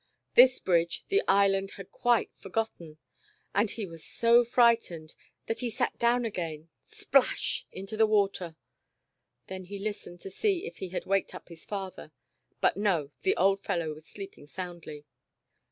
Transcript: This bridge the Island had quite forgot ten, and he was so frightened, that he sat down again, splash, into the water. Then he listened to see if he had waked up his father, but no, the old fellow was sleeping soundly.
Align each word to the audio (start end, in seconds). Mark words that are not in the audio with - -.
This 0.33 0.59
bridge 0.59 1.05
the 1.09 1.21
Island 1.27 1.73
had 1.77 1.91
quite 1.91 2.31
forgot 2.33 2.71
ten, 2.79 2.97
and 3.53 3.69
he 3.69 3.85
was 3.85 4.03
so 4.03 4.43
frightened, 4.43 5.13
that 5.45 5.59
he 5.59 5.69
sat 5.69 5.99
down 5.99 6.25
again, 6.25 6.69
splash, 6.83 7.67
into 7.71 7.95
the 7.95 8.07
water. 8.07 8.55
Then 9.45 9.65
he 9.65 9.77
listened 9.77 10.19
to 10.21 10.31
see 10.31 10.65
if 10.65 10.77
he 10.77 10.89
had 10.89 11.05
waked 11.05 11.35
up 11.35 11.49
his 11.49 11.65
father, 11.65 12.11
but 12.61 12.75
no, 12.77 13.11
the 13.21 13.35
old 13.37 13.59
fellow 13.59 13.93
was 13.93 14.07
sleeping 14.07 14.47
soundly. 14.47 15.05